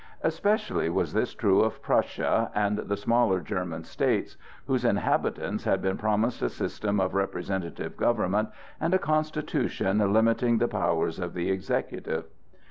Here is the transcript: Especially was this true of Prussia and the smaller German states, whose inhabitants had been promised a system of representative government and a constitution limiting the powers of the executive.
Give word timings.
Especially 0.23 0.89
was 0.89 1.13
this 1.13 1.35
true 1.35 1.59
of 1.61 1.83
Prussia 1.83 2.49
and 2.55 2.79
the 2.79 2.97
smaller 2.97 3.39
German 3.39 3.83
states, 3.83 4.35
whose 4.65 4.83
inhabitants 4.83 5.65
had 5.65 5.79
been 5.79 5.95
promised 5.95 6.41
a 6.41 6.49
system 6.49 6.99
of 6.99 7.13
representative 7.13 7.95
government 7.97 8.49
and 8.79 8.95
a 8.95 8.97
constitution 8.97 9.99
limiting 10.11 10.57
the 10.57 10.67
powers 10.67 11.19
of 11.19 11.35
the 11.35 11.51
executive. 11.51 12.25